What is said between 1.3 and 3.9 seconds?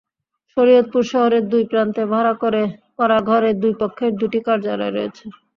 দুই প্রান্তে ভাড়া করা ঘরে দুই